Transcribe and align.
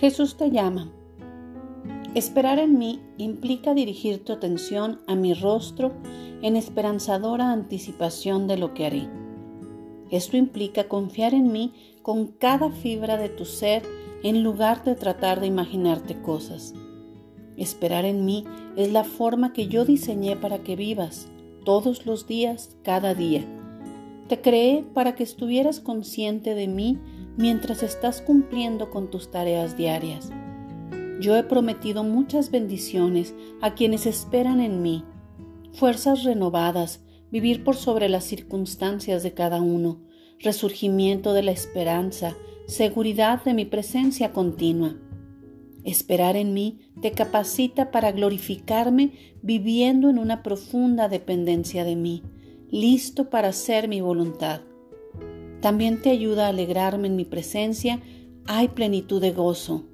Jesús 0.00 0.36
te 0.36 0.50
llama. 0.50 0.90
Esperar 2.14 2.58
en 2.58 2.78
mí 2.78 3.00
implica 3.16 3.74
dirigir 3.74 4.24
tu 4.24 4.32
atención 4.32 5.00
a 5.06 5.14
mi 5.14 5.34
rostro 5.34 5.92
en 6.42 6.56
esperanzadora 6.56 7.52
anticipación 7.52 8.46
de 8.46 8.56
lo 8.56 8.74
que 8.74 8.86
haré. 8.86 9.08
Esto 10.10 10.36
implica 10.36 10.88
confiar 10.88 11.32
en 11.32 11.50
mí 11.52 11.72
con 12.02 12.26
cada 12.26 12.70
fibra 12.70 13.16
de 13.16 13.28
tu 13.28 13.44
ser 13.44 13.82
en 14.22 14.42
lugar 14.42 14.84
de 14.84 14.94
tratar 14.94 15.40
de 15.40 15.46
imaginarte 15.46 16.20
cosas. 16.20 16.74
Esperar 17.56 18.04
en 18.04 18.24
mí 18.24 18.44
es 18.76 18.92
la 18.92 19.04
forma 19.04 19.52
que 19.52 19.68
yo 19.68 19.84
diseñé 19.84 20.36
para 20.36 20.58
que 20.58 20.76
vivas 20.76 21.28
todos 21.64 22.04
los 22.04 22.26
días, 22.26 22.76
cada 22.82 23.14
día. 23.14 23.44
Te 24.28 24.40
creé 24.40 24.84
para 24.94 25.14
que 25.14 25.22
estuvieras 25.22 25.80
consciente 25.80 26.54
de 26.54 26.68
mí 26.68 26.98
mientras 27.36 27.82
estás 27.82 28.20
cumpliendo 28.20 28.90
con 28.90 29.10
tus 29.10 29.30
tareas 29.30 29.76
diarias. 29.76 30.30
Yo 31.20 31.36
he 31.36 31.42
prometido 31.44 32.04
muchas 32.04 32.50
bendiciones 32.50 33.34
a 33.60 33.74
quienes 33.74 34.06
esperan 34.06 34.60
en 34.60 34.82
mí, 34.82 35.04
fuerzas 35.72 36.24
renovadas, 36.24 37.02
vivir 37.30 37.64
por 37.64 37.76
sobre 37.76 38.08
las 38.08 38.24
circunstancias 38.24 39.22
de 39.22 39.32
cada 39.32 39.60
uno, 39.60 40.00
resurgimiento 40.40 41.32
de 41.32 41.42
la 41.42 41.52
esperanza, 41.52 42.36
seguridad 42.66 43.42
de 43.44 43.54
mi 43.54 43.64
presencia 43.64 44.32
continua. 44.32 44.96
Esperar 45.84 46.36
en 46.36 46.54
mí 46.54 46.80
te 47.02 47.12
capacita 47.12 47.90
para 47.90 48.12
glorificarme 48.12 49.36
viviendo 49.42 50.08
en 50.08 50.18
una 50.18 50.42
profunda 50.42 51.08
dependencia 51.08 51.84
de 51.84 51.96
mí, 51.96 52.22
listo 52.70 53.30
para 53.30 53.48
hacer 53.48 53.88
mi 53.88 54.00
voluntad. 54.00 54.62
También 55.64 56.02
te 56.02 56.10
ayuda 56.10 56.44
a 56.44 56.48
alegrarme 56.50 57.06
en 57.06 57.16
mi 57.16 57.24
presencia, 57.24 57.98
hay 58.44 58.68
plenitud 58.68 59.18
de 59.18 59.30
gozo. 59.30 59.86